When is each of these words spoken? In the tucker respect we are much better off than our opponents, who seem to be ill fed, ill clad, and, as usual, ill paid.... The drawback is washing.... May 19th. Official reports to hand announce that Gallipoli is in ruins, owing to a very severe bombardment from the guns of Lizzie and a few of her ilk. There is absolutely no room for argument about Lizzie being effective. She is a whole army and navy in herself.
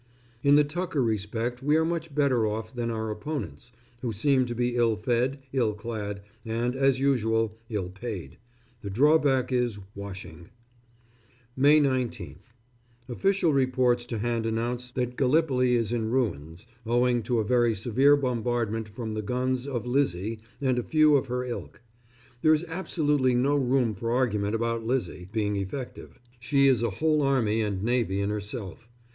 In 0.41 0.55
the 0.55 0.63
tucker 0.63 1.03
respect 1.03 1.61
we 1.61 1.75
are 1.77 1.85
much 1.85 2.15
better 2.15 2.47
off 2.47 2.73
than 2.73 2.89
our 2.89 3.11
opponents, 3.11 3.71
who 4.01 4.11
seem 4.11 4.47
to 4.47 4.55
be 4.55 4.75
ill 4.75 4.95
fed, 4.95 5.37
ill 5.53 5.75
clad, 5.75 6.23
and, 6.43 6.75
as 6.75 6.99
usual, 6.99 7.55
ill 7.69 7.89
paid.... 7.91 8.39
The 8.81 8.89
drawback 8.89 9.51
is 9.51 9.77
washing.... 9.93 10.49
May 11.55 11.79
19th. 11.79 12.45
Official 13.07 13.53
reports 13.53 14.03
to 14.07 14.17
hand 14.17 14.47
announce 14.47 14.89
that 14.89 15.15
Gallipoli 15.15 15.75
is 15.75 15.93
in 15.93 16.09
ruins, 16.09 16.65
owing 16.83 17.21
to 17.21 17.37
a 17.37 17.43
very 17.45 17.75
severe 17.75 18.17
bombardment 18.17 18.89
from 18.89 19.13
the 19.13 19.21
guns 19.21 19.67
of 19.67 19.85
Lizzie 19.85 20.39
and 20.59 20.79
a 20.79 20.83
few 20.83 21.15
of 21.15 21.27
her 21.27 21.43
ilk. 21.43 21.79
There 22.41 22.55
is 22.55 22.65
absolutely 22.67 23.35
no 23.35 23.55
room 23.55 23.93
for 23.93 24.09
argument 24.09 24.55
about 24.55 24.83
Lizzie 24.83 25.29
being 25.31 25.57
effective. 25.57 26.19
She 26.39 26.65
is 26.65 26.81
a 26.81 26.89
whole 26.89 27.21
army 27.21 27.61
and 27.61 27.83
navy 27.83 28.19
in 28.19 28.31
herself. 28.31 28.89